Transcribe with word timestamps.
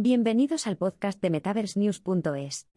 Bienvenidos 0.00 0.68
al 0.68 0.76
podcast 0.76 1.20
de 1.20 1.28
MetaverseNews.es. 1.28 2.68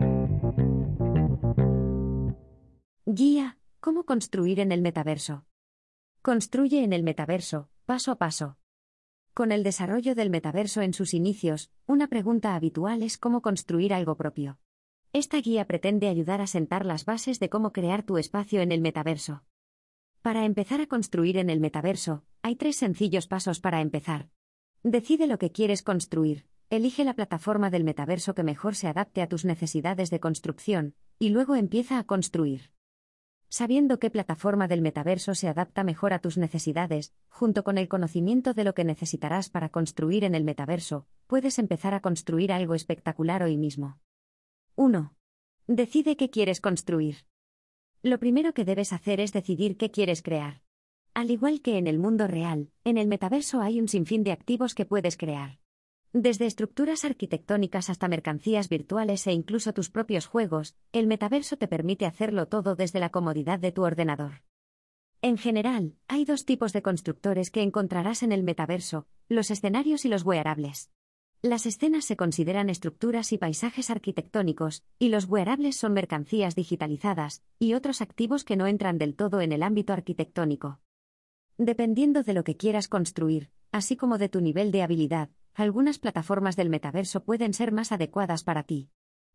Guía, 3.05 3.59
¿cómo 3.79 4.05
construir 4.05 4.59
en 4.59 4.71
el 4.71 4.81
metaverso? 4.81 5.45
Construye 6.23 6.83
en 6.83 6.93
el 6.93 7.03
metaverso, 7.03 7.69
paso 7.85 8.11
a 8.11 8.15
paso. 8.15 8.57
Con 9.35 9.51
el 9.51 9.61
desarrollo 9.61 10.15
del 10.15 10.31
metaverso 10.31 10.81
en 10.81 10.95
sus 10.95 11.13
inicios, 11.13 11.69
una 11.85 12.07
pregunta 12.07 12.55
habitual 12.55 13.03
es 13.03 13.19
cómo 13.19 13.43
construir 13.43 13.93
algo 13.93 14.17
propio. 14.17 14.57
Esta 15.13 15.37
guía 15.41 15.67
pretende 15.67 16.07
ayudar 16.07 16.41
a 16.41 16.47
sentar 16.47 16.87
las 16.87 17.05
bases 17.05 17.39
de 17.39 17.49
cómo 17.51 17.71
crear 17.71 18.01
tu 18.01 18.17
espacio 18.17 18.61
en 18.61 18.71
el 18.71 18.81
metaverso. 18.81 19.43
Para 20.23 20.43
empezar 20.43 20.81
a 20.81 20.87
construir 20.87 21.37
en 21.37 21.51
el 21.51 21.59
metaverso, 21.59 22.23
hay 22.41 22.55
tres 22.55 22.77
sencillos 22.77 23.27
pasos 23.27 23.59
para 23.59 23.79
empezar. 23.79 24.31
Decide 24.81 25.27
lo 25.27 25.37
que 25.37 25.51
quieres 25.51 25.83
construir, 25.83 26.47
elige 26.71 27.03
la 27.03 27.13
plataforma 27.13 27.69
del 27.69 27.83
metaverso 27.83 28.33
que 28.33 28.43
mejor 28.43 28.75
se 28.75 28.87
adapte 28.87 29.21
a 29.21 29.27
tus 29.27 29.43
necesidades 29.43 30.09
de 30.09 30.21
construcción, 30.21 30.95
y 31.19 31.29
luego 31.29 31.57
empieza 31.57 31.99
a 31.99 32.05
construir. 32.05 32.71
Sabiendo 33.49 33.99
qué 33.99 34.09
plataforma 34.09 34.69
del 34.69 34.81
metaverso 34.81 35.35
se 35.35 35.49
adapta 35.49 35.83
mejor 35.83 36.13
a 36.13 36.19
tus 36.19 36.37
necesidades, 36.37 37.13
junto 37.27 37.65
con 37.65 37.77
el 37.77 37.89
conocimiento 37.89 38.53
de 38.53 38.63
lo 38.63 38.73
que 38.73 38.85
necesitarás 38.85 39.49
para 39.49 39.67
construir 39.67 40.23
en 40.23 40.33
el 40.33 40.45
metaverso, 40.45 41.07
puedes 41.27 41.59
empezar 41.59 41.93
a 41.93 41.99
construir 41.99 42.53
algo 42.53 42.73
espectacular 42.73 43.43
hoy 43.43 43.57
mismo. 43.57 43.99
1. 44.75 45.13
Decide 45.67 46.15
qué 46.15 46.29
quieres 46.29 46.61
construir. 46.61 47.25
Lo 48.01 48.17
primero 48.17 48.53
que 48.53 48.63
debes 48.63 48.93
hacer 48.93 49.19
es 49.19 49.33
decidir 49.33 49.75
qué 49.75 49.91
quieres 49.91 50.21
crear. 50.21 50.61
Al 51.13 51.31
igual 51.31 51.61
que 51.61 51.77
en 51.77 51.87
el 51.87 51.99
mundo 51.99 52.27
real, 52.27 52.71
en 52.85 52.97
el 52.97 53.09
metaverso 53.09 53.59
hay 53.59 53.81
un 53.81 53.89
sinfín 53.89 54.23
de 54.23 54.31
activos 54.31 54.73
que 54.73 54.85
puedes 54.85 55.17
crear. 55.17 55.60
Desde 56.13 56.45
estructuras 56.45 57.05
arquitectónicas 57.05 57.89
hasta 57.89 58.09
mercancías 58.09 58.67
virtuales 58.67 59.25
e 59.27 59.31
incluso 59.31 59.73
tus 59.73 59.89
propios 59.89 60.25
juegos, 60.25 60.75
el 60.91 61.07
metaverso 61.07 61.55
te 61.55 61.69
permite 61.69 62.05
hacerlo 62.05 62.49
todo 62.49 62.75
desde 62.75 62.99
la 62.99 63.11
comodidad 63.11 63.59
de 63.59 63.71
tu 63.71 63.83
ordenador. 63.83 64.41
En 65.21 65.37
general, 65.37 65.95
hay 66.09 66.25
dos 66.25 66.43
tipos 66.43 66.73
de 66.73 66.81
constructores 66.81 67.49
que 67.49 67.61
encontrarás 67.61 68.23
en 68.23 68.33
el 68.33 68.43
metaverso, 68.43 69.07
los 69.29 69.51
escenarios 69.51 70.03
y 70.03 70.09
los 70.09 70.23
wearables. 70.23 70.91
Las 71.41 71.65
escenas 71.65 72.03
se 72.03 72.17
consideran 72.17 72.69
estructuras 72.69 73.31
y 73.31 73.37
paisajes 73.37 73.89
arquitectónicos, 73.89 74.83
y 74.99 75.09
los 75.09 75.25
wearables 75.29 75.77
son 75.77 75.93
mercancías 75.93 76.55
digitalizadas, 76.55 77.41
y 77.57 77.73
otros 77.73 78.01
activos 78.01 78.43
que 78.43 78.57
no 78.57 78.67
entran 78.67 78.97
del 78.97 79.15
todo 79.15 79.39
en 79.39 79.53
el 79.53 79.63
ámbito 79.63 79.93
arquitectónico. 79.93 80.81
Dependiendo 81.57 82.21
de 82.23 82.33
lo 82.33 82.43
que 82.43 82.57
quieras 82.57 82.89
construir, 82.89 83.49
así 83.71 83.95
como 83.95 84.17
de 84.17 84.27
tu 84.27 84.41
nivel 84.41 84.71
de 84.71 84.83
habilidad, 84.83 85.29
algunas 85.53 85.99
plataformas 85.99 86.55
del 86.55 86.69
metaverso 86.69 87.23
pueden 87.23 87.53
ser 87.53 87.71
más 87.71 87.91
adecuadas 87.91 88.43
para 88.43 88.63
ti. 88.63 88.89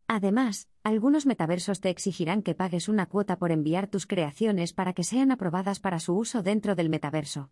Además, 0.07 0.69
algunos 0.83 1.25
metaversos 1.25 1.81
te 1.81 1.89
exigirán 1.89 2.41
que 2.41 2.55
pagues 2.55 2.87
una 2.87 3.07
cuota 3.07 3.37
por 3.37 3.51
enviar 3.51 3.87
tus 3.87 4.07
creaciones 4.07 4.73
para 4.73 4.93
que 4.93 5.03
sean 5.03 5.31
aprobadas 5.31 5.79
para 5.79 5.99
su 5.99 6.15
uso 6.15 6.43
dentro 6.43 6.75
del 6.75 6.89
metaverso. 6.89 7.51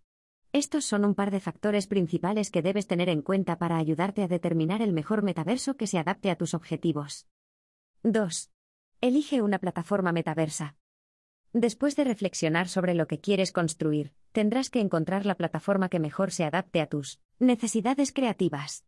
Estos 0.53 0.85
son 0.85 1.03
un 1.03 1.15
par 1.15 1.31
de 1.31 1.41
factores 1.41 1.85
principales 1.85 2.49
que 2.49 2.61
debes 2.61 2.87
tener 2.87 3.09
en 3.09 3.21
cuenta 3.21 3.57
para 3.57 3.77
ayudarte 3.77 4.23
a 4.23 4.29
determinar 4.29 4.81
el 4.81 4.93
mejor 4.93 5.21
metaverso 5.21 5.75
que 5.75 5.85
se 5.85 5.99
adapte 5.99 6.31
a 6.31 6.37
tus 6.37 6.53
objetivos. 6.53 7.27
2. 8.03 8.51
Elige 9.01 9.41
una 9.41 9.59
plataforma 9.59 10.13
metaversa. 10.13 10.77
Después 11.51 11.97
de 11.97 12.05
reflexionar 12.05 12.69
sobre 12.69 12.93
lo 12.93 13.05
que 13.07 13.19
quieres 13.19 13.51
construir, 13.51 14.13
tendrás 14.35 14.69
que 14.69 14.81
encontrar 14.81 15.25
la 15.25 15.35
plataforma 15.35 15.87
que 15.87 16.01
mejor 16.01 16.29
se 16.29 16.43
adapte 16.43 16.81
a 16.81 16.87
tus 16.87 17.21
necesidades 17.39 18.11
creativas. 18.11 18.83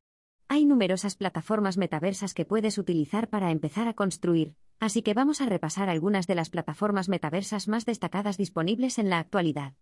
Hay 0.49 0.65
numerosas 0.65 1.15
plataformas 1.15 1.77
metaversas 1.77 2.33
que 2.33 2.43
puedes 2.43 2.77
utilizar 2.77 3.29
para 3.29 3.49
empezar 3.49 3.87
a 3.87 3.93
construir, 3.93 4.55
así 4.81 5.03
que 5.03 5.13
vamos 5.13 5.39
a 5.39 5.45
repasar 5.45 5.87
algunas 5.87 6.27
de 6.27 6.35
las 6.35 6.49
plataformas 6.49 7.07
metaversas 7.07 7.69
más 7.69 7.85
destacadas 7.85 8.35
disponibles 8.35 8.99
en 8.99 9.09
la 9.09 9.19
actualidad. 9.19 9.75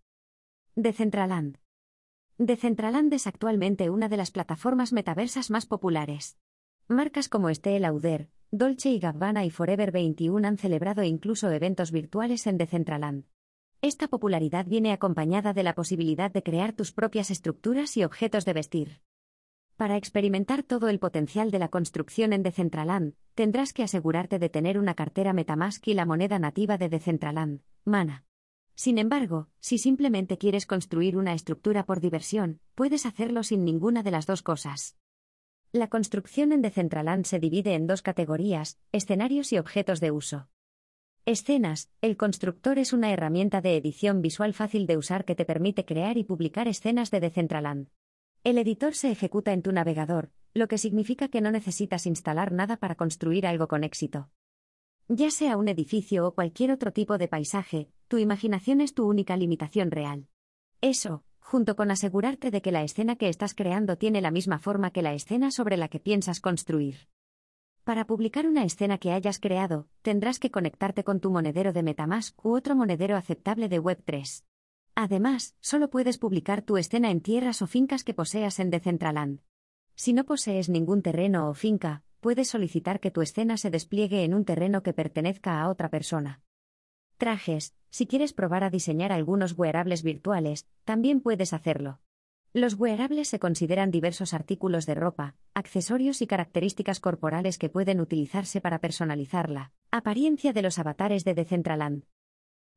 Decentraland. 0.76 1.58
Decentraland 2.38 3.12
es 3.12 3.26
actualmente 3.26 3.90
una 3.90 4.08
de 4.08 4.18
las 4.18 4.30
plataformas 4.30 4.92
metaversas 4.92 5.50
más 5.50 5.66
populares. 5.66 6.38
Marcas 6.86 7.28
como 7.28 7.48
Estée 7.48 7.80
Lauder, 7.80 8.30
Dolce 8.52 8.90
y 8.90 9.00
Gabbana 9.00 9.44
y 9.44 9.50
Forever 9.50 9.90
21 9.90 10.46
han 10.46 10.58
celebrado 10.58 11.02
incluso 11.02 11.50
eventos 11.50 11.90
virtuales 11.90 12.46
en 12.46 12.56
Decentraland. 12.56 13.24
Esta 13.82 14.08
popularidad 14.08 14.66
viene 14.66 14.92
acompañada 14.92 15.52
de 15.52 15.62
la 15.62 15.74
posibilidad 15.74 16.30
de 16.30 16.42
crear 16.42 16.72
tus 16.72 16.92
propias 16.92 17.30
estructuras 17.30 17.96
y 17.96 18.04
objetos 18.04 18.44
de 18.44 18.52
vestir. 18.52 19.00
Para 19.76 19.96
experimentar 19.98 20.62
todo 20.62 20.88
el 20.88 20.98
potencial 20.98 21.50
de 21.50 21.58
la 21.58 21.68
construcción 21.68 22.32
en 22.32 22.42
Decentraland, 22.42 23.14
tendrás 23.34 23.74
que 23.74 23.82
asegurarte 23.82 24.38
de 24.38 24.48
tener 24.48 24.78
una 24.78 24.94
cartera 24.94 25.34
Metamask 25.34 25.86
y 25.86 25.94
la 25.94 26.06
moneda 26.06 26.38
nativa 26.38 26.78
de 26.78 26.88
Decentraland, 26.88 27.60
Mana. 27.84 28.24
Sin 28.74 28.98
embargo, 28.98 29.48
si 29.60 29.76
simplemente 29.76 30.38
quieres 30.38 30.66
construir 30.66 31.16
una 31.16 31.34
estructura 31.34 31.84
por 31.84 32.00
diversión, 32.00 32.60
puedes 32.74 33.04
hacerlo 33.04 33.42
sin 33.42 33.64
ninguna 33.64 34.02
de 34.02 34.10
las 34.10 34.26
dos 34.26 34.42
cosas. 34.42 34.96
La 35.72 35.88
construcción 35.88 36.52
en 36.52 36.62
Decentraland 36.62 37.26
se 37.26 37.38
divide 37.38 37.74
en 37.74 37.86
dos 37.86 38.00
categorías, 38.00 38.78
escenarios 38.92 39.52
y 39.52 39.58
objetos 39.58 40.00
de 40.00 40.10
uso. 40.10 40.48
Escenas. 41.28 41.90
El 42.02 42.16
constructor 42.16 42.78
es 42.78 42.92
una 42.92 43.12
herramienta 43.12 43.60
de 43.60 43.76
edición 43.76 44.22
visual 44.22 44.54
fácil 44.54 44.86
de 44.86 44.96
usar 44.96 45.24
que 45.24 45.34
te 45.34 45.44
permite 45.44 45.84
crear 45.84 46.18
y 46.18 46.22
publicar 46.22 46.68
escenas 46.68 47.10
de 47.10 47.18
Decentraland. 47.18 47.88
El 48.44 48.58
editor 48.58 48.94
se 48.94 49.10
ejecuta 49.10 49.52
en 49.52 49.60
tu 49.60 49.72
navegador, 49.72 50.30
lo 50.54 50.68
que 50.68 50.78
significa 50.78 51.26
que 51.26 51.40
no 51.40 51.50
necesitas 51.50 52.06
instalar 52.06 52.52
nada 52.52 52.76
para 52.76 52.94
construir 52.94 53.44
algo 53.44 53.66
con 53.66 53.82
éxito. 53.82 54.30
Ya 55.08 55.32
sea 55.32 55.56
un 55.56 55.66
edificio 55.66 56.28
o 56.28 56.32
cualquier 56.32 56.70
otro 56.70 56.92
tipo 56.92 57.18
de 57.18 57.26
paisaje, 57.26 57.90
tu 58.06 58.18
imaginación 58.18 58.80
es 58.80 58.94
tu 58.94 59.04
única 59.04 59.36
limitación 59.36 59.90
real. 59.90 60.28
Eso, 60.80 61.24
junto 61.40 61.74
con 61.74 61.90
asegurarte 61.90 62.52
de 62.52 62.62
que 62.62 62.70
la 62.70 62.84
escena 62.84 63.16
que 63.16 63.28
estás 63.28 63.52
creando 63.54 63.98
tiene 63.98 64.20
la 64.20 64.30
misma 64.30 64.60
forma 64.60 64.92
que 64.92 65.02
la 65.02 65.12
escena 65.12 65.50
sobre 65.50 65.76
la 65.76 65.88
que 65.88 65.98
piensas 65.98 66.38
construir. 66.38 67.08
Para 67.86 68.04
publicar 68.04 68.48
una 68.48 68.64
escena 68.64 68.98
que 68.98 69.12
hayas 69.12 69.38
creado, 69.38 69.86
tendrás 70.02 70.40
que 70.40 70.50
conectarte 70.50 71.04
con 71.04 71.20
tu 71.20 71.30
monedero 71.30 71.72
de 71.72 71.84
Metamask 71.84 72.44
u 72.44 72.56
otro 72.56 72.74
monedero 72.74 73.14
aceptable 73.16 73.68
de 73.68 73.80
Web3. 73.80 74.42
Además, 74.96 75.54
solo 75.60 75.88
puedes 75.88 76.18
publicar 76.18 76.62
tu 76.62 76.78
escena 76.78 77.12
en 77.12 77.20
tierras 77.20 77.62
o 77.62 77.68
fincas 77.68 78.02
que 78.02 78.12
poseas 78.12 78.58
en 78.58 78.70
Decentraland. 78.70 79.38
Si 79.94 80.12
no 80.14 80.24
posees 80.24 80.68
ningún 80.68 81.00
terreno 81.00 81.48
o 81.48 81.54
finca, 81.54 82.02
puedes 82.18 82.48
solicitar 82.48 82.98
que 82.98 83.12
tu 83.12 83.22
escena 83.22 83.56
se 83.56 83.70
despliegue 83.70 84.24
en 84.24 84.34
un 84.34 84.44
terreno 84.44 84.82
que 84.82 84.92
pertenezca 84.92 85.60
a 85.60 85.68
otra 85.68 85.88
persona. 85.88 86.40
Trajes, 87.18 87.72
si 87.90 88.08
quieres 88.08 88.32
probar 88.32 88.64
a 88.64 88.70
diseñar 88.70 89.12
algunos 89.12 89.56
wearables 89.56 90.02
virtuales, 90.02 90.66
también 90.84 91.20
puedes 91.20 91.52
hacerlo. 91.52 92.00
Los 92.56 92.72
wearables 92.78 93.28
se 93.28 93.38
consideran 93.38 93.90
diversos 93.90 94.32
artículos 94.32 94.86
de 94.86 94.94
ropa, 94.94 95.36
accesorios 95.52 96.22
y 96.22 96.26
características 96.26 97.00
corporales 97.00 97.58
que 97.58 97.68
pueden 97.68 98.00
utilizarse 98.00 98.62
para 98.62 98.80
personalizar 98.80 99.50
la 99.50 99.72
apariencia 99.90 100.54
de 100.54 100.62
los 100.62 100.78
avatares 100.78 101.22
de 101.24 101.34
Decentraland. 101.34 102.04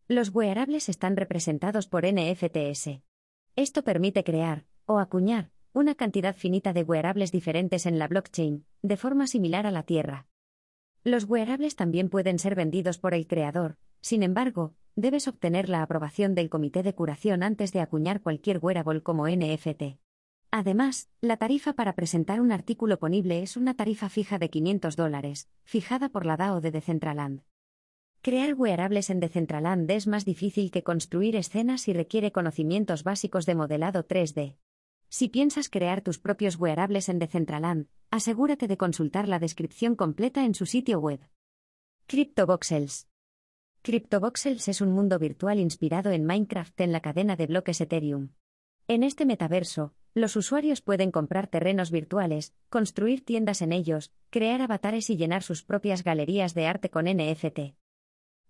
Los 0.09 0.35
wearables 0.35 0.89
están 0.89 1.15
representados 1.15 1.87
por 1.87 2.03
NFTs. 2.05 2.99
Esto 3.55 3.85
permite 3.85 4.25
crear, 4.25 4.65
o 4.83 4.99
acuñar, 4.99 5.49
una 5.71 5.95
cantidad 5.95 6.35
finita 6.35 6.73
de 6.73 6.83
wearables 6.83 7.31
diferentes 7.31 7.85
en 7.85 7.99
la 7.99 8.09
blockchain, 8.09 8.65
de 8.81 8.97
forma 8.97 9.27
similar 9.27 9.65
a 9.65 9.71
la 9.71 9.83
Tierra. 9.83 10.27
Los 11.05 11.23
wearables 11.23 11.77
también 11.77 12.09
pueden 12.09 12.37
ser 12.37 12.53
vendidos 12.53 12.97
por 12.97 13.13
el 13.13 13.27
creador, 13.27 13.77
sin 14.01 14.23
embargo, 14.23 14.75
debes 14.95 15.27
obtener 15.27 15.69
la 15.69 15.81
aprobación 15.81 16.35
del 16.35 16.49
comité 16.49 16.83
de 16.83 16.93
curación 16.93 17.43
antes 17.43 17.71
de 17.71 17.79
acuñar 17.79 18.21
cualquier 18.21 18.59
wearable 18.61 19.01
como 19.01 19.27
NFT. 19.27 19.99
Además, 20.51 21.09
la 21.21 21.37
tarifa 21.37 21.73
para 21.73 21.93
presentar 21.93 22.41
un 22.41 22.51
artículo 22.51 22.97
ponible 22.97 23.43
es 23.43 23.55
una 23.55 23.75
tarifa 23.75 24.09
fija 24.09 24.39
de 24.39 24.49
500 24.49 24.95
dólares, 24.95 25.49
fijada 25.63 26.09
por 26.09 26.25
la 26.25 26.37
DAO 26.37 26.59
de 26.59 26.71
Decentraland. 26.71 27.43
Crear 28.21 28.53
wearables 28.55 29.09
en 29.09 29.19
Decentraland 29.19 29.89
es 29.91 30.07
más 30.07 30.25
difícil 30.25 30.71
que 30.71 30.83
construir 30.83 31.35
escenas 31.35 31.87
y 31.87 31.93
requiere 31.93 32.31
conocimientos 32.31 33.03
básicos 33.03 33.45
de 33.45 33.55
modelado 33.55 34.05
3D. 34.07 34.57
Si 35.07 35.29
piensas 35.29 35.69
crear 35.69 36.01
tus 36.01 36.19
propios 36.19 36.57
wearables 36.57 37.09
en 37.09 37.19
Decentraland, 37.19 37.87
asegúrate 38.11 38.67
de 38.67 38.77
consultar 38.77 39.27
la 39.27 39.39
descripción 39.39 39.95
completa 39.95 40.45
en 40.45 40.53
su 40.53 40.65
sitio 40.65 40.99
web. 40.99 41.21
CryptoVoxels 42.07 43.07
CryptoVoxels 43.81 44.67
es 44.67 44.81
un 44.81 44.91
mundo 44.91 45.17
virtual 45.19 45.57
inspirado 45.57 46.11
en 46.11 46.25
Minecraft 46.25 46.81
en 46.81 46.91
la 46.91 46.99
cadena 46.99 47.37
de 47.37 47.47
bloques 47.47 47.79
Ethereum. 47.79 48.31
En 48.89 49.03
este 49.03 49.25
metaverso, 49.25 49.93
los 50.13 50.35
usuarios 50.35 50.81
pueden 50.81 51.11
comprar 51.11 51.47
terrenos 51.47 51.89
virtuales, 51.89 52.53
construir 52.69 53.23
tiendas 53.23 53.61
en 53.61 53.71
ellos, 53.71 54.11
crear 54.31 54.61
avatares 54.61 55.09
y 55.09 55.15
llenar 55.15 55.43
sus 55.43 55.63
propias 55.63 56.03
galerías 56.03 56.53
de 56.53 56.67
arte 56.67 56.89
con 56.89 57.05
NFT. 57.05 57.75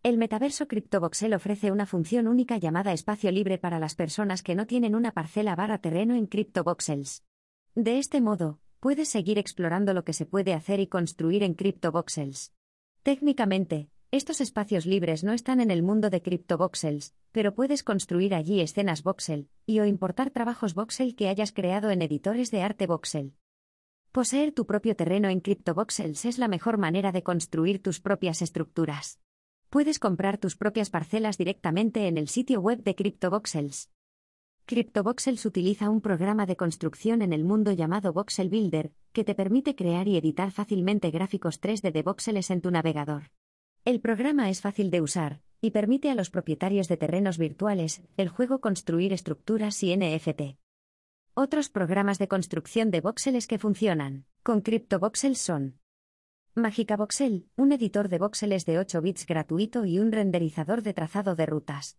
El 0.01 0.17
metaverso 0.17 0.67
CryptoVoxel 0.67 1.35
ofrece 1.35 1.71
una 1.71 1.85
función 1.85 2.27
única 2.27 2.57
llamada 2.57 2.91
espacio 2.91 3.31
libre 3.31 3.59
para 3.59 3.77
las 3.77 3.93
personas 3.93 4.41
que 4.41 4.55
no 4.55 4.65
tienen 4.65 4.95
una 4.95 5.11
parcela 5.11 5.55
barra 5.55 5.77
terreno 5.77 6.15
en 6.15 6.25
CryptoVoxels. 6.25 7.23
De 7.75 7.99
este 7.99 8.19
modo, 8.19 8.59
puedes 8.79 9.09
seguir 9.09 9.37
explorando 9.37 9.93
lo 9.93 10.03
que 10.03 10.13
se 10.13 10.25
puede 10.25 10.55
hacer 10.55 10.79
y 10.79 10.87
construir 10.87 11.43
en 11.43 11.53
CryptoVoxels. 11.53 12.51
Técnicamente, 13.03 13.89
estos 14.11 14.41
espacios 14.41 14.87
libres 14.87 15.23
no 15.23 15.33
están 15.33 15.59
en 15.59 15.69
el 15.69 15.83
mundo 15.83 16.09
de 16.09 16.23
CryptoVoxels, 16.23 17.13
pero 17.31 17.53
puedes 17.53 17.83
construir 17.83 18.33
allí 18.33 18.59
escenas 18.59 19.03
voxel 19.03 19.49
y 19.67 19.81
o 19.81 19.85
importar 19.85 20.31
trabajos 20.31 20.73
voxel 20.73 21.15
que 21.15 21.29
hayas 21.29 21.51
creado 21.51 21.91
en 21.91 22.01
editores 22.01 22.49
de 22.49 22.63
arte 22.63 22.87
voxel. 22.87 23.35
Poseer 24.11 24.51
tu 24.51 24.65
propio 24.65 24.95
terreno 24.95 25.29
en 25.29 25.41
CryptoVoxels 25.41 26.25
es 26.25 26.39
la 26.39 26.47
mejor 26.47 26.79
manera 26.79 27.11
de 27.11 27.21
construir 27.21 27.83
tus 27.83 27.99
propias 27.99 28.41
estructuras. 28.41 29.19
Puedes 29.69 29.99
comprar 29.99 30.39
tus 30.39 30.55
propias 30.55 30.89
parcelas 30.89 31.37
directamente 31.37 32.07
en 32.07 32.17
el 32.17 32.29
sitio 32.29 32.61
web 32.61 32.81
de 32.81 32.95
CryptoVoxels. 32.95 33.91
CryptoVoxels 34.65 35.45
utiliza 35.45 35.91
un 35.91 36.01
programa 36.01 36.47
de 36.47 36.55
construcción 36.55 37.21
en 37.21 37.31
el 37.31 37.43
mundo 37.43 37.73
llamado 37.73 38.11
Voxel 38.11 38.49
Builder, 38.49 38.91
que 39.13 39.23
te 39.23 39.35
permite 39.35 39.75
crear 39.75 40.07
y 40.07 40.17
editar 40.17 40.49
fácilmente 40.49 41.11
gráficos 41.11 41.61
3D 41.61 41.91
de 41.91 42.01
voxeles 42.01 42.49
en 42.49 42.61
tu 42.61 42.71
navegador. 42.71 43.29
El 43.85 44.01
programa 44.01 44.49
es 44.49 44.61
fácil 44.61 44.91
de 44.91 45.01
usar, 45.01 45.41
y 45.61 45.71
permite 45.71 46.09
a 46.09 46.15
los 46.15 46.29
propietarios 46.29 46.87
de 46.87 46.97
terrenos 46.97 47.37
virtuales 47.37 48.01
el 48.17 48.29
juego 48.29 48.59
construir 48.59 49.13
estructuras 49.13 49.81
y 49.83 49.95
NFT. 49.95 50.57
Otros 51.33 51.69
programas 51.69 52.19
de 52.19 52.27
construcción 52.27 52.91
de 52.91 53.01
voxeles 53.01 53.47
que 53.47 53.57
funcionan 53.57 54.25
con 54.43 54.61
CryptoVoxels 54.61 55.39
son 55.39 55.79
Magica 56.55 56.97
Voxel, 56.97 57.47
un 57.55 57.71
editor 57.71 58.09
de 58.09 58.17
voxeles 58.17 58.65
de 58.65 58.79
8 58.79 59.01
bits 59.01 59.25
gratuito 59.25 59.85
y 59.85 59.99
un 59.99 60.11
renderizador 60.11 60.81
de 60.81 60.93
trazado 60.93 61.35
de 61.35 61.45
rutas. 61.45 61.97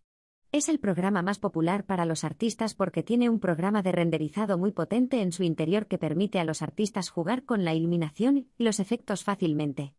Es 0.51 0.69
el 0.69 0.79
programa 0.79 1.21
más 1.21 1.39
popular 1.39 1.85
para 1.85 2.05
los 2.05 2.23
artistas 2.23 2.75
porque 2.75 3.01
tiene 3.03 3.29
un 3.29 3.39
programa 3.39 3.81
de 3.81 3.91
renderizado 3.91 4.57
muy 4.57 4.71
potente 4.71 5.21
en 5.21 5.31
su 5.31 5.43
interior 5.43 5.87
que 5.87 5.97
permite 5.97 6.39
a 6.39 6.43
los 6.43 6.61
artistas 6.61 7.09
jugar 7.09 7.43
con 7.45 7.65
la 7.65 7.73
iluminación 7.73 8.37
y 8.37 8.63
los 8.63 8.79
efectos 8.79 9.23
fácilmente. 9.23 9.95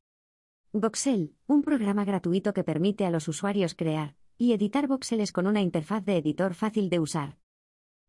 Voxel, 0.75 1.35
un 1.49 1.61
programa 1.61 2.03
gratuito 2.07 2.55
que 2.55 2.65
permite 2.65 3.05
a 3.05 3.11
los 3.11 3.29
usuarios 3.29 3.75
crear 3.75 4.17
y 4.39 4.55
editar 4.55 4.89
voxeles 4.89 5.31
con 5.31 5.47
una 5.47 5.61
interfaz 5.61 6.03
de 6.03 6.17
editor 6.17 6.55
fácil 6.55 6.89
de 6.89 6.99
usar. 6.99 7.37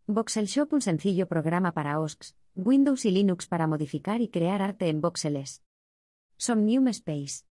Voxel 0.07 0.45
Shop, 0.45 0.71
un 0.71 0.80
sencillo 0.80 1.27
programa 1.27 1.74
para 1.74 2.00
OSX, 2.00 2.38
Windows 2.56 3.04
y 3.04 3.12
Linux 3.12 3.48
para 3.48 3.68
modificar 3.68 4.21
y 4.21 4.30
crear 4.30 4.62
arte 4.62 4.88
en 4.88 5.01
voxeles. 5.01 5.62
Somnium 6.38 6.88
Space. 6.88 7.44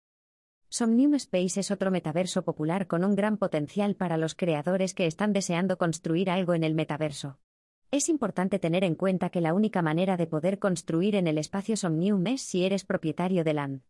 Somnium 0.71 1.13
Space 1.17 1.61
es 1.61 1.71
otro 1.71 1.91
metaverso 1.91 2.43
popular 2.43 2.87
con 2.87 3.05
un 3.05 3.15
gran 3.15 3.37
potencial 3.37 3.97
para 3.97 4.17
los 4.17 4.35
creadores 4.35 4.95
que 4.95 5.07
están 5.07 5.35
deseando 5.35 5.77
construir 5.77 6.31
algo 6.31 6.55
en 6.55 6.65
el 6.65 6.75
metaverso. 6.75 7.39
Es 7.91 8.09
importante 8.09 8.59
tener 8.59 8.83
en 8.83 8.95
cuenta 8.95 9.29
que 9.29 9.43
la 9.43 9.53
única 9.53 9.83
manera 9.83 10.17
de 10.17 10.27
poder 10.27 10.59
construir 10.59 11.17
en 11.17 11.27
el 11.27 11.37
espacio 11.37 11.77
Somnium 11.77 12.27
es 12.29 12.41
si 12.41 12.65
eres 12.65 12.87
propietario 12.87 13.45
de 13.45 13.53
land. 13.53 13.83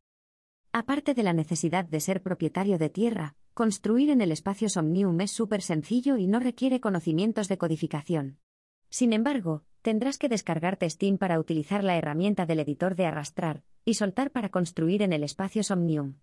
Aparte 0.75 1.13
de 1.13 1.23
la 1.23 1.35
necesidad 1.35 1.85
de 1.85 2.01
ser 2.01 2.23
propietario 2.23 2.79
de 2.79 2.89
tierra, 2.89 3.37
construir 3.53 4.09
en 4.09 4.23
el 4.23 4.33
espacio 4.33 4.71
Somnium 4.71 5.21
es 5.21 5.31
súper 5.31 5.61
sencillo 5.61 6.17
y 6.17 6.27
no 6.27 6.41
requiere 6.41 6.81
conocimientos 6.81 7.49
de 7.49 7.59
codificación. 7.59 8.39
Sin 8.89 9.13
embargo, 9.13 9.65
tendrás 9.83 10.17
que 10.17 10.31
descargarte 10.31 10.89
Steam 10.89 11.19
para 11.19 11.39
utilizar 11.39 11.85
la 11.85 11.99
herramienta 11.99 12.47
del 12.47 12.61
editor 12.61 12.95
de 12.95 13.05
arrastrar 13.05 13.65
y 13.85 13.95
soltar 13.95 14.31
para 14.31 14.49
construir 14.49 15.03
en 15.03 15.13
el 15.13 15.25
espacio 15.25 15.63
Somnium. 15.63 16.15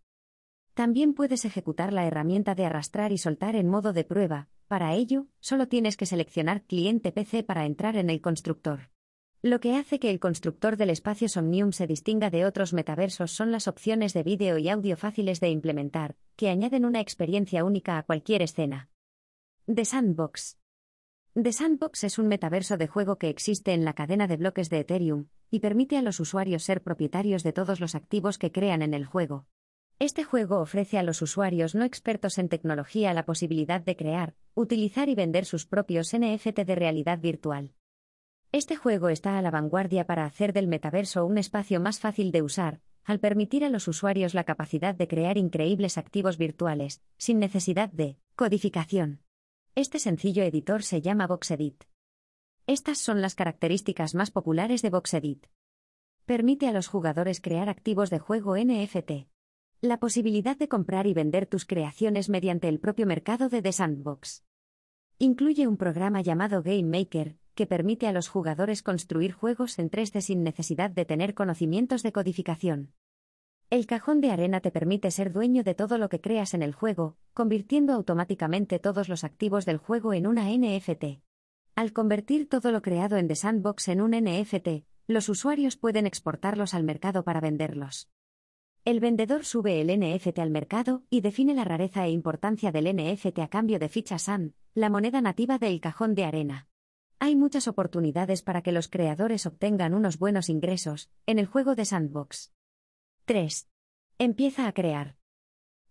También 0.74 1.14
puedes 1.14 1.46
ejecutar 1.46 1.94
la 1.94 2.08
herramienta 2.08 2.56
de 2.56 2.66
arrastrar 2.66 3.12
y 3.12 3.20
soltar 3.20 3.56
en 3.56 3.68
modo 3.68 3.94
de 3.94 4.04
prueba, 4.04 4.50
para 4.68 4.96
ello, 4.96 5.28
solo 5.40 5.68
tienes 5.68 5.96
que 5.96 6.08
seleccionar 6.08 6.64
cliente 6.64 7.12
PC 7.12 7.44
para 7.44 7.66
entrar 7.66 7.98
en 7.98 8.10
el 8.10 8.20
constructor. 8.20 8.90
Lo 9.42 9.62
que 9.62 9.78
hace 9.78 10.00
que 10.00 10.10
el 10.10 10.20
constructor 10.20 10.76
del 10.76 10.90
espacio 10.90 11.30
Somnium 11.30 11.72
se 11.72 11.88
distinga 11.88 12.30
de 12.30 12.46
otros 12.46 12.74
metaversos 12.74 13.32
son 13.32 13.54
las 13.54 13.70
opciones 13.70 14.14
de 14.14 14.24
vídeo 14.24 14.58
y 14.58 14.68
audio 14.68 14.98
fáciles 14.98 15.40
de 15.40 15.50
implementar, 15.50 16.18
que 16.36 16.50
añaden 16.50 16.84
una 16.84 17.00
experiencia 17.00 17.64
única 17.64 17.98
a 17.98 18.04
cualquier 18.04 18.42
escena. 18.42 18.90
The 19.74 19.86
Sandbox 19.86 20.58
The 21.42 21.54
Sandbox 21.54 22.04
es 22.04 22.20
un 22.20 22.28
metaverso 22.28 22.76
de 22.76 22.88
juego 22.88 23.18
que 23.18 23.30
existe 23.30 23.72
en 23.72 23.86
la 23.86 23.94
cadena 23.94 24.28
de 24.28 24.36
bloques 24.36 24.70
de 24.70 24.80
Ethereum, 24.80 25.28
y 25.50 25.62
permite 25.62 25.96
a 25.96 26.02
los 26.02 26.20
usuarios 26.20 26.64
ser 26.64 26.84
propietarios 26.84 27.42
de 27.44 27.54
todos 27.54 27.80
los 27.80 27.96
activos 27.96 28.38
que 28.40 28.52
crean 28.52 28.82
en 28.82 28.94
el 28.94 29.06
juego. 29.06 29.46
Este 30.00 30.26
juego 30.26 30.60
ofrece 30.60 30.98
a 30.98 31.04
los 31.04 31.22
usuarios 31.22 31.76
no 31.76 31.86
expertos 31.86 32.40
en 32.40 32.50
tecnología 32.50 33.14
la 33.14 33.24
posibilidad 33.24 33.80
de 33.80 33.96
crear, 33.96 34.36
utilizar 34.54 35.08
y 35.08 35.16
vender 35.16 35.46
sus 35.46 35.66
propios 35.66 36.14
NFT 36.14 36.60
de 36.66 36.76
realidad 36.76 37.20
virtual. 37.20 37.72
Este 38.52 38.76
juego 38.76 39.10
está 39.10 39.38
a 39.38 39.44
la 39.44 39.52
vanguardia 39.52 40.08
para 40.08 40.26
hacer 40.26 40.54
del 40.54 40.68
metaverso 40.68 41.24
un 41.24 41.38
espacio 41.38 41.80
más 41.80 42.00
fácil 42.00 42.32
de 42.32 42.42
usar, 42.42 42.82
al 43.04 43.20
permitir 43.20 43.64
a 43.64 43.70
los 43.70 43.88
usuarios 43.88 44.34
la 44.34 44.44
capacidad 44.44 44.96
de 44.96 45.08
crear 45.08 45.38
increíbles 45.38 46.00
activos 46.00 46.40
virtuales, 46.40 47.04
sin 47.18 47.38
necesidad 47.38 47.92
de 47.92 48.18
codificación. 48.36 49.22
Este 49.76 50.00
sencillo 50.00 50.42
editor 50.42 50.82
se 50.82 51.00
llama 51.02 51.28
VoxEdit. 51.28 51.84
Estas 52.66 52.98
son 52.98 53.22
las 53.22 53.36
características 53.36 54.16
más 54.16 54.32
populares 54.32 54.82
de 54.82 54.90
VoxEdit. 54.90 55.46
Permite 56.26 56.68
a 56.68 56.72
los 56.72 56.88
jugadores 56.88 57.42
crear 57.42 57.70
activos 57.70 58.10
de 58.10 58.18
juego 58.18 58.58
NFT. 58.58 59.28
La 59.82 60.00
posibilidad 60.00 60.58
de 60.58 60.68
comprar 60.68 61.06
y 61.06 61.14
vender 61.14 61.46
tus 61.46 61.66
creaciones 61.66 62.30
mediante 62.30 62.68
el 62.68 62.80
propio 62.80 63.06
mercado 63.06 63.48
de 63.48 63.62
The 63.62 63.74
Sandbox. 63.74 64.44
Incluye 65.20 65.68
un 65.68 65.78
programa 65.78 66.22
llamado 66.22 66.64
Game 66.64 66.84
Maker, 66.84 67.39
que 67.60 67.68
permite 67.68 68.08
a 68.08 68.14
los 68.14 68.30
jugadores 68.30 68.82
construir 68.82 69.34
juegos 69.34 69.80
en 69.80 69.92
3D 69.92 70.22
sin 70.22 70.44
necesidad 70.44 70.92
de 70.92 71.04
tener 71.04 71.34
conocimientos 71.34 72.04
de 72.04 72.14
codificación. 72.14 72.94
El 73.70 73.86
cajón 73.86 74.22
de 74.22 74.32
arena 74.32 74.62
te 74.62 74.72
permite 74.72 75.12
ser 75.12 75.34
dueño 75.34 75.66
de 75.66 75.76
todo 75.76 75.98
lo 75.98 76.08
que 76.08 76.22
creas 76.22 76.54
en 76.54 76.62
el 76.62 76.74
juego, 76.74 77.18
convirtiendo 77.34 77.92
automáticamente 77.92 78.80
todos 78.80 79.10
los 79.10 79.26
activos 79.26 79.66
del 79.66 79.76
juego 79.76 80.14
en 80.14 80.26
una 80.26 80.46
NFT. 80.50 81.20
Al 81.76 81.92
convertir 81.92 82.48
todo 82.48 82.72
lo 82.72 82.82
creado 82.82 83.18
en 83.18 83.28
The 83.28 83.36
Sandbox 83.36 83.90
en 83.90 84.00
un 84.00 84.12
NFT, 84.12 84.86
los 85.08 85.28
usuarios 85.28 85.76
pueden 85.76 86.08
exportarlos 86.08 86.74
al 86.74 86.86
mercado 86.86 87.26
para 87.26 87.42
venderlos. 87.42 88.08
El 88.86 89.02
vendedor 89.02 89.44
sube 89.44 89.82
el 89.82 89.88
NFT 90.00 90.40
al 90.40 90.50
mercado 90.50 91.04
y 91.10 91.20
define 91.20 91.54
la 91.54 91.66
rareza 91.66 92.06
e 92.06 92.12
importancia 92.12 92.72
del 92.72 92.96
NFT 92.96 93.40
a 93.40 93.50
cambio 93.50 93.80
de 93.80 93.90
ficha 93.90 94.18
SAN, 94.18 94.54
la 94.76 94.90
moneda 94.90 95.20
nativa 95.20 95.58
del 95.58 95.82
cajón 95.82 96.16
de 96.16 96.24
arena. 96.24 96.70
Hay 97.22 97.36
muchas 97.36 97.68
oportunidades 97.68 98.42
para 98.42 98.62
que 98.62 98.72
los 98.72 98.88
creadores 98.88 99.46
obtengan 99.46 99.94
unos 99.94 100.18
buenos 100.20 100.48
ingresos 100.48 101.10
en 101.26 101.38
el 101.38 101.48
juego 101.48 101.76
de 101.76 101.84
Sandbox. 101.84 102.54
3. 103.26 103.68
Empieza 104.20 104.68
a 104.68 104.72
crear. 104.72 105.18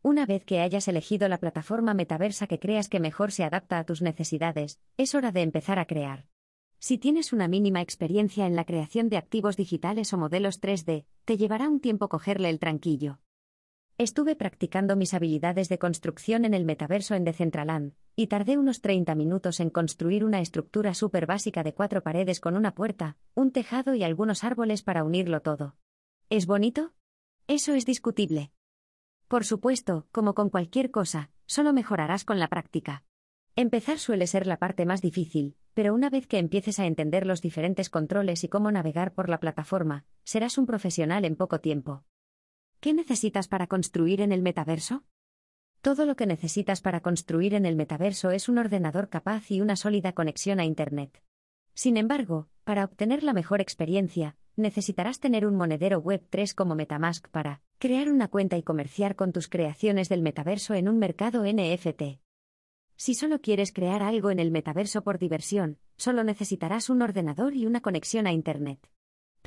Una 0.01 0.25
vez 0.25 0.47
que 0.47 0.61
hayas 0.61 0.89
elegido 0.89 1.29
la 1.29 1.37
plataforma 1.37 1.93
metaversa 1.93 2.47
que 2.47 2.59
creas 2.59 2.89
que 2.89 2.99
mejor 2.99 3.31
se 3.31 3.45
adapta 3.45 3.79
a 3.79 3.85
tus 3.85 4.01
necesidades, 4.01 4.81
es 4.97 5.15
hora 5.15 5.31
de 5.31 5.43
empezar 5.43 5.79
a 5.79 5.85
crear. 5.85 6.27
Si 6.79 6.97
tienes 6.97 7.35
una 7.35 7.47
mínima 7.47 7.83
experiencia 7.83 8.47
en 8.47 8.57
la 8.57 8.65
creación 8.65 9.11
de 9.11 9.19
activos 9.19 9.59
digitales 9.59 10.15
o 10.15 10.17
modelos 10.17 10.63
3D, 10.63 11.05
te 11.27 11.37
llevará 11.37 11.69
un 11.69 11.81
tiempo 11.81 12.09
cogerle 12.09 12.49
el 12.49 12.59
tranquillo. 12.59 13.21
Estuve 14.01 14.37
practicando 14.37 14.95
mis 14.95 15.13
habilidades 15.13 15.69
de 15.69 15.81
construcción 15.81 16.45
en 16.45 16.55
el 16.55 16.65
metaverso 16.65 17.17
en 17.17 17.25
Decentraland, 17.25 17.95
y 18.15 18.29
tardé 18.29 18.57
unos 18.57 18.81
30 18.81 19.17
minutos 19.17 19.59
en 19.59 19.71
construir 19.71 20.25
una 20.25 20.41
estructura 20.41 20.95
súper 20.95 21.27
básica 21.27 21.65
de 21.65 21.75
cuatro 21.75 22.05
paredes 22.05 22.39
con 22.39 22.57
una 22.57 22.77
puerta, 22.77 23.17
un 23.35 23.51
tejado 23.51 23.97
y 23.97 24.05
algunos 24.05 24.45
árboles 24.45 24.85
para 24.85 25.03
unirlo 25.03 25.43
todo. 25.43 25.75
¿Es 26.31 26.47
bonito? 26.47 26.93
Eso 27.49 27.75
es 27.75 27.87
discutible. 27.87 28.53
Por 29.27 29.45
supuesto, 29.45 30.07
como 30.13 30.33
con 30.33 30.49
cualquier 30.49 30.93
cosa, 30.93 31.33
solo 31.47 31.73
mejorarás 31.73 32.25
con 32.25 32.39
la 32.39 32.47
práctica. 32.47 33.03
Empezar 33.57 33.99
suele 33.99 34.29
ser 34.29 34.47
la 34.47 34.59
parte 34.59 34.87
más 34.87 35.03
difícil, 35.03 35.57
pero 35.75 35.93
una 35.93 36.09
vez 36.09 36.29
que 36.29 36.39
empieces 36.39 36.79
a 36.79 36.87
entender 36.87 37.27
los 37.27 37.43
diferentes 37.43 37.91
controles 37.91 38.45
y 38.45 38.49
cómo 38.49 38.71
navegar 38.71 39.13
por 39.13 39.29
la 39.29 39.41
plataforma, 39.41 40.05
serás 40.23 40.57
un 40.57 40.67
profesional 40.67 41.25
en 41.25 41.35
poco 41.35 41.59
tiempo. 41.59 42.05
¿Qué 42.81 42.95
necesitas 42.95 43.49
para 43.49 43.67
construir 43.67 44.21
en 44.21 44.31
el 44.31 44.41
metaverso? 44.41 45.03
Todo 45.81 46.07
lo 46.07 46.15
que 46.15 46.27
necesitas 46.27 46.81
para 46.81 47.01
construir 47.01 47.55
en 47.55 47.67
el 47.67 47.75
metaverso 47.75 48.31
es 48.31 48.49
un 48.49 48.57
ordenador 48.57 49.09
capaz 49.09 49.51
y 49.51 49.61
una 49.61 49.75
sólida 49.75 50.13
conexión 50.13 50.61
a 50.61 50.65
Internet. 50.65 51.21
Sin 51.75 51.97
embargo, 51.97 52.49
para 52.63 52.85
obtener 52.85 53.25
la 53.25 53.33
mejor 53.33 53.61
experiencia, 53.61 54.37
necesitarás 54.55 55.19
tener 55.19 55.45
un 55.45 55.57
monedero 55.57 56.01
Web3 56.01 56.55
como 56.55 56.77
Metamask 56.77 57.29
para 57.31 57.63
crear 57.79 58.09
una 58.11 58.29
cuenta 58.29 58.57
y 58.57 58.63
comerciar 58.63 59.17
con 59.17 59.33
tus 59.33 59.49
creaciones 59.49 60.09
del 60.09 60.23
metaverso 60.23 60.75
en 60.75 60.89
un 60.89 60.99
mercado 60.99 61.45
NFT. 61.45 62.21
Si 62.95 63.15
solo 63.15 63.41
quieres 63.41 63.73
crear 63.73 64.05
algo 64.05 64.31
en 64.31 64.39
el 64.39 64.53
metaverso 64.53 65.03
por 65.03 65.19
diversión, 65.19 65.79
solo 65.97 66.23
necesitarás 66.23 66.91
un 66.91 67.03
ordenador 67.03 67.57
y 67.57 67.67
una 67.67 67.81
conexión 67.81 68.29
a 68.29 68.33
Internet. 68.33 68.89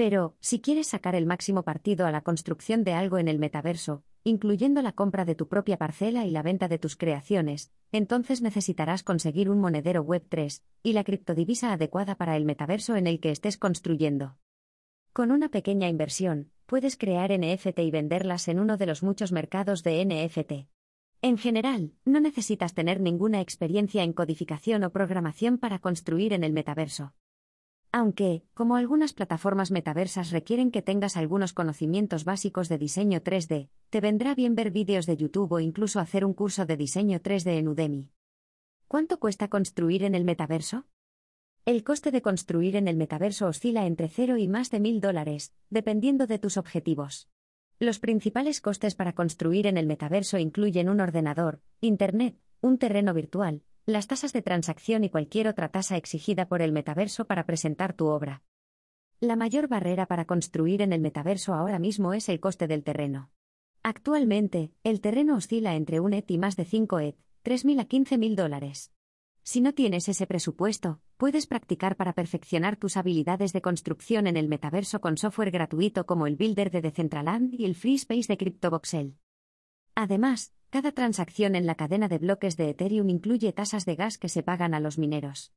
Pero, 0.04 0.36
si 0.40 0.62
quieres 0.62 0.88
sacar 0.88 1.14
el 1.14 1.28
máximo 1.28 1.62
partido 1.62 2.08
a 2.08 2.12
la 2.12 2.22
construcción 2.22 2.84
de 2.84 2.94
algo 2.94 3.20
en 3.20 3.28
el 3.28 3.38
metaverso, 3.38 4.04
incluyendo 4.24 4.82
la 4.82 4.94
compra 4.94 5.26
de 5.26 5.36
tu 5.36 5.48
propia 5.48 5.78
parcela 5.78 6.26
y 6.26 6.32
la 6.32 6.42
venta 6.42 6.68
de 6.68 6.80
tus 6.80 6.96
creaciones, 6.96 7.72
entonces 7.92 8.42
necesitarás 8.42 9.04
conseguir 9.04 9.48
un 9.48 9.60
monedero 9.60 10.04
Web3 10.04 10.64
y 10.82 10.94
la 10.94 11.04
criptodivisa 11.04 11.72
adecuada 11.72 12.16
para 12.16 12.36
el 12.36 12.46
metaverso 12.46 12.96
en 12.96 13.06
el 13.06 13.20
que 13.20 13.30
estés 13.30 13.60
construyendo. 13.60 14.38
Con 15.14 15.30
una 15.30 15.50
pequeña 15.50 15.88
inversión, 15.88 16.50
puedes 16.66 16.98
crear 16.98 17.32
NFT 17.32 17.78
y 17.82 17.92
venderlas 17.92 18.48
en 18.48 18.60
uno 18.60 18.78
de 18.78 18.88
los 18.88 19.04
muchos 19.04 19.32
mercados 19.32 19.84
de 19.84 20.04
NFT. 20.04 20.68
En 21.22 21.38
general, 21.38 21.94
no 22.06 22.22
necesitas 22.22 22.74
tener 22.74 23.02
ninguna 23.02 23.40
experiencia 23.40 24.02
en 24.02 24.14
codificación 24.14 24.84
o 24.84 24.90
programación 24.90 25.60
para 25.60 25.78
construir 25.78 26.34
en 26.34 26.44
el 26.44 26.54
metaverso. 26.54 27.14
Aunque, 27.94 28.44
como 28.54 28.78
algunas 28.78 29.12
plataformas 29.12 29.70
metaversas 29.70 30.32
requieren 30.32 30.72
que 30.72 30.82
tengas 30.82 31.18
algunos 31.18 31.52
conocimientos 31.52 32.24
básicos 32.24 32.70
de 32.70 32.78
diseño 32.78 33.20
3D, 33.20 33.68
te 33.90 34.00
vendrá 34.00 34.34
bien 34.34 34.56
ver 34.56 34.72
vídeos 34.72 35.06
de 35.06 35.18
YouTube 35.18 35.52
o 35.52 35.60
incluso 35.60 36.00
hacer 36.00 36.24
un 36.24 36.34
curso 36.34 36.66
de 36.66 36.78
diseño 36.78 37.20
3D 37.20 37.58
en 37.58 37.68
Udemy. 37.68 38.10
¿Cuánto 38.88 39.20
cuesta 39.20 39.50
construir 39.50 40.04
en 40.04 40.16
el 40.16 40.24
metaverso? 40.24 40.86
El 41.66 41.84
coste 41.84 42.12
de 42.12 42.22
construir 42.22 42.78
en 42.78 42.88
el 42.88 42.96
metaverso 42.96 43.48
oscila 43.48 43.86
entre 43.86 44.08
0 44.08 44.38
y 44.38 44.48
más 44.48 44.72
de 44.72 44.80
mil 44.80 45.02
dólares, 45.02 45.54
dependiendo 45.70 46.28
de 46.28 46.40
tus 46.40 46.56
objetivos. 46.56 47.30
Los 47.78 48.00
principales 48.00 48.62
costes 48.62 48.96
para 48.96 49.14
construir 49.14 49.68
en 49.68 49.78
el 49.78 49.86
metaverso 49.86 50.38
incluyen 50.38 50.88
un 50.88 51.02
ordenador, 51.02 51.62
Internet, 51.82 52.38
un 52.62 52.78
terreno 52.78 53.14
virtual, 53.14 53.64
las 53.86 54.08
tasas 54.08 54.34
de 54.34 54.42
transacción 54.42 55.04
y 55.04 55.10
cualquier 55.10 55.48
otra 55.48 55.70
tasa 55.70 55.98
exigida 55.98 56.48
por 56.48 56.62
el 56.62 56.72
metaverso 56.72 57.26
para 57.26 57.46
presentar 57.46 57.94
tu 57.94 58.08
obra. 58.08 58.44
La 59.20 59.36
mayor 59.36 59.68
barrera 59.68 60.06
para 60.06 60.26
construir 60.26 60.82
en 60.82 60.94
el 60.94 61.02
metaverso 61.02 61.54
ahora 61.54 61.80
mismo 61.80 62.14
es 62.14 62.30
el 62.30 62.40
coste 62.40 62.68
del 62.68 62.84
terreno. 62.84 63.32
Actualmente, 63.84 64.72
el 64.84 65.02
terreno 65.02 65.36
oscila 65.36 65.76
entre 65.76 66.00
un 66.00 66.14
ET 66.14 66.30
y 66.30 66.38
más 66.38 66.56
de 66.56 66.66
5 66.66 67.00
ET, 67.00 67.16
3.000 67.44 67.82
a 67.82 67.88
15.000 67.88 68.36
dólares. 68.36 68.92
Si 69.44 69.62
no 69.62 69.74
tienes 69.74 70.08
ese 70.08 70.28
presupuesto, 70.28 71.02
puedes 71.18 71.48
practicar 71.48 71.96
para 71.96 72.14
perfeccionar 72.14 72.78
tus 72.78 72.96
habilidades 72.96 73.54
de 73.54 73.62
construcción 73.62 74.28
en 74.28 74.38
el 74.38 74.48
metaverso 74.48 75.02
con 75.02 75.18
software 75.18 75.50
gratuito 75.50 76.06
como 76.06 76.28
el 76.28 76.36
Builder 76.36 76.70
de 76.70 76.82
Decentraland 76.82 77.54
y 77.54 77.66
el 77.66 77.74
Free 77.74 77.96
Space 77.96 78.28
de 78.28 78.38
CryptoVoxel. 78.38 79.18
Además, 79.96 80.54
cada 80.72 80.94
transacción 80.94 81.56
en 81.56 81.66
la 81.66 81.76
cadena 81.76 82.08
de 82.08 82.18
bloques 82.18 82.56
de 82.56 82.70
Ethereum 82.70 83.10
incluye 83.10 83.52
tasas 83.52 83.86
de 83.86 83.96
gas 83.96 84.18
que 84.18 84.30
se 84.30 84.42
pagan 84.42 84.74
a 84.74 84.80
los 84.80 84.98
mineros. 84.98 85.52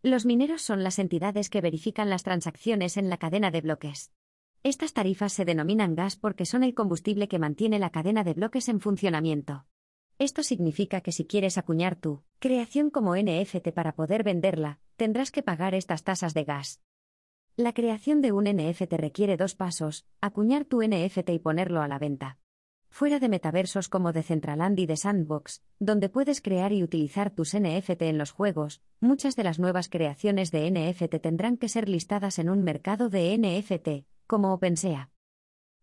Los 0.00 0.24
mineros 0.24 0.62
son 0.62 0.84
las 0.84 1.00
entidades 1.00 1.50
que 1.50 1.60
verifican 1.60 2.08
las 2.08 2.22
transacciones 2.22 2.96
en 2.96 3.10
la 3.10 3.16
cadena 3.16 3.50
de 3.50 3.62
bloques. 3.62 4.12
Estas 4.62 4.92
tarifas 4.92 5.32
se 5.32 5.44
denominan 5.44 5.96
gas 5.96 6.14
porque 6.14 6.46
son 6.46 6.62
el 6.62 6.74
combustible 6.74 7.26
que 7.26 7.40
mantiene 7.40 7.80
la 7.80 7.90
cadena 7.90 8.22
de 8.22 8.32
bloques 8.34 8.68
en 8.68 8.78
funcionamiento. 8.78 9.66
Esto 10.20 10.44
significa 10.44 11.00
que 11.00 11.10
si 11.10 11.24
quieres 11.26 11.58
acuñar 11.58 11.96
tu 11.96 12.22
creación 12.38 12.90
como 12.90 13.16
NFT 13.16 13.70
para 13.74 13.96
poder 13.96 14.22
venderla, 14.22 14.78
tendrás 14.94 15.32
que 15.32 15.42
pagar 15.42 15.74
estas 15.74 16.04
tasas 16.04 16.32
de 16.32 16.44
gas. 16.44 16.80
La 17.56 17.72
creación 17.72 18.20
de 18.20 18.30
un 18.30 18.44
NFT 18.44 18.92
requiere 18.92 19.36
dos 19.36 19.56
pasos, 19.56 20.06
acuñar 20.20 20.64
tu 20.64 20.80
NFT 20.80 21.30
y 21.30 21.38
ponerlo 21.40 21.82
a 21.82 21.88
la 21.88 21.98
venta. 21.98 22.38
Fuera 22.90 23.20
de 23.20 23.28
metaversos 23.28 23.88
como 23.88 24.12
Decentraland 24.12 24.78
y 24.78 24.86
de 24.86 24.96
Sandbox, 24.96 25.62
donde 25.78 26.08
puedes 26.08 26.42
crear 26.42 26.72
y 26.72 26.82
utilizar 26.82 27.30
tus 27.30 27.54
NFT 27.54 28.02
en 28.02 28.18
los 28.18 28.32
juegos, 28.32 28.82
muchas 29.00 29.36
de 29.36 29.44
las 29.44 29.58
nuevas 29.58 29.88
creaciones 29.88 30.50
de 30.50 30.70
NFT 30.70 31.20
tendrán 31.22 31.56
que 31.56 31.68
ser 31.68 31.88
listadas 31.88 32.38
en 32.38 32.50
un 32.50 32.62
mercado 32.62 33.08
de 33.08 33.38
NFT, 33.38 34.06
como 34.26 34.52
OpenSea. 34.52 35.10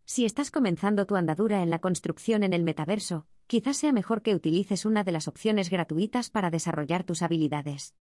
Si 0.06 0.26
estás 0.26 0.52
comenzando 0.52 1.06
tu 1.06 1.16
andadura 1.16 1.64
en 1.64 1.70
la 1.70 1.80
construcción 1.80 2.44
en 2.44 2.54
el 2.54 2.64
metaverso, 2.64 3.26
quizás 3.48 3.78
sea 3.78 3.94
mejor 3.94 4.22
que 4.22 4.36
utilices 4.36 4.86
una 4.86 5.04
de 5.04 5.14
las 5.14 5.28
opciones 5.28 5.70
gratuitas 5.70 6.30
para 6.30 6.52
desarrollar 6.52 7.04
tus 7.04 7.22
habilidades. 7.22 7.96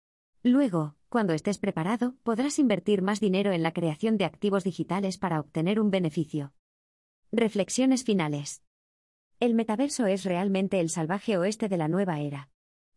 Luego, 0.41 0.95
cuando 1.09 1.33
estés 1.33 1.59
preparado, 1.59 2.15
podrás 2.23 2.57
invertir 2.57 3.01
más 3.01 3.19
dinero 3.19 3.51
en 3.51 3.63
la 3.63 3.73
creación 3.73 4.17
de 4.17 4.25
activos 4.25 4.63
digitales 4.63 5.17
para 5.17 5.39
obtener 5.39 5.79
un 5.79 5.91
beneficio. 5.91 6.53
Reflexiones 7.31 8.03
finales. 8.03 8.63
El 9.43 9.55
metaverso 9.55 10.05
es 10.05 10.23
realmente 10.23 10.79
el 10.79 10.89
salvaje 10.89 11.35
oeste 11.35 11.67
de 11.67 11.75
la 11.75 11.89
nueva 11.89 12.21
era. 12.21 12.49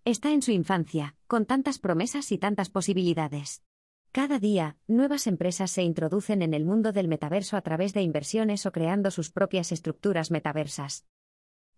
Está 0.04 0.30
en 0.30 0.42
su 0.42 0.52
infancia, 0.52 1.16
con 1.26 1.44
tantas 1.44 1.80
promesas 1.80 2.30
y 2.30 2.38
tantas 2.38 2.70
posibilidades. 2.70 3.64
Cada 4.12 4.38
día, 4.38 4.76
nuevas 4.86 5.26
empresas 5.26 5.72
se 5.72 5.82
introducen 5.82 6.42
en 6.42 6.54
el 6.54 6.64
mundo 6.64 6.92
del 6.92 7.08
metaverso 7.08 7.56
a 7.56 7.62
través 7.62 7.94
de 7.94 8.02
inversiones 8.02 8.64
o 8.64 8.70
creando 8.70 9.10
sus 9.10 9.32
propias 9.32 9.72
estructuras 9.72 10.30
metaversas. 10.30 11.04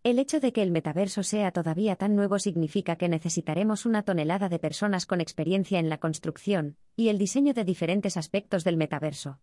El 0.03 0.19
hecho 0.19 0.39
de 0.39 0.53
que 0.53 0.63
el 0.63 0.71
metaverso 0.71 1.23
sea 1.23 1.51
todavía 1.51 1.97
tan 1.97 2.15
nuevo 2.15 2.39
significa 2.39 2.97
que 2.97 3.09
necesitaremos 3.09 3.87
una 3.87 4.03
tonelada 4.03 4.51
de 4.51 4.59
personas 4.59 5.07
con 5.07 5.23
experiencia 5.23 5.79
en 5.79 5.89
la 5.89 5.97
construcción 5.97 6.77
y 6.95 7.09
el 7.09 7.17
diseño 7.17 7.55
de 7.55 7.65
diferentes 7.65 8.19
aspectos 8.19 8.65
del 8.65 8.77
metaverso. 8.77 9.41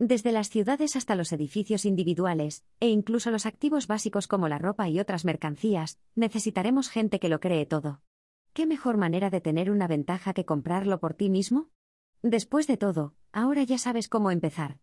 Desde 0.00 0.32
las 0.32 0.50
ciudades 0.50 0.96
hasta 0.96 1.14
los 1.14 1.32
edificios 1.32 1.84
individuales, 1.84 2.64
e 2.80 2.88
incluso 2.88 3.30
los 3.30 3.46
activos 3.46 3.86
básicos 3.86 4.26
como 4.26 4.48
la 4.48 4.58
ropa 4.58 4.88
y 4.88 4.98
otras 4.98 5.24
mercancías, 5.24 6.00
necesitaremos 6.16 6.88
gente 6.88 7.20
que 7.20 7.28
lo 7.28 7.38
cree 7.38 7.64
todo. 7.64 8.02
¿Qué 8.52 8.66
mejor 8.66 8.96
manera 8.96 9.30
de 9.30 9.40
tener 9.40 9.70
una 9.70 9.86
ventaja 9.86 10.32
que 10.32 10.44
comprarlo 10.44 10.98
por 10.98 11.14
ti 11.14 11.30
mismo? 11.30 11.70
Después 12.22 12.66
de 12.66 12.76
todo, 12.76 13.14
ahora 13.32 13.62
ya 13.62 13.78
sabes 13.78 14.08
cómo 14.08 14.32
empezar. 14.32 14.78